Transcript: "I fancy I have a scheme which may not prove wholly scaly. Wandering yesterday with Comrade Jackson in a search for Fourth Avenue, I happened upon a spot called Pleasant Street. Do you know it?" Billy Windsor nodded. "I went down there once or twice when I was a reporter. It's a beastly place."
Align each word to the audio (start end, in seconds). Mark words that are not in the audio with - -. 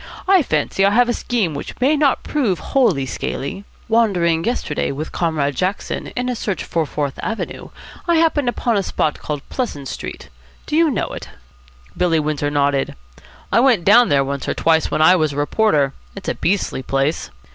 "I 0.27 0.41
fancy 0.41 0.83
I 0.83 0.89
have 0.89 1.09
a 1.09 1.13
scheme 1.13 1.53
which 1.53 1.79
may 1.79 1.95
not 1.95 2.23
prove 2.23 2.57
wholly 2.57 3.05
scaly. 3.05 3.65
Wandering 3.87 4.43
yesterday 4.43 4.91
with 4.91 5.11
Comrade 5.11 5.55
Jackson 5.55 6.07
in 6.15 6.27
a 6.27 6.35
search 6.35 6.63
for 6.63 6.87
Fourth 6.87 7.19
Avenue, 7.21 7.69
I 8.07 8.15
happened 8.15 8.49
upon 8.49 8.77
a 8.77 8.81
spot 8.81 9.19
called 9.19 9.47
Pleasant 9.49 9.87
Street. 9.87 10.29
Do 10.65 10.75
you 10.75 10.89
know 10.89 11.09
it?" 11.09 11.29
Billy 11.95 12.19
Windsor 12.19 12.49
nodded. 12.49 12.95
"I 13.51 13.59
went 13.59 13.85
down 13.85 14.09
there 14.09 14.23
once 14.23 14.47
or 14.49 14.55
twice 14.55 14.89
when 14.89 15.03
I 15.03 15.15
was 15.15 15.33
a 15.33 15.37
reporter. 15.37 15.93
It's 16.15 16.29
a 16.29 16.33
beastly 16.33 16.81
place." 16.81 17.29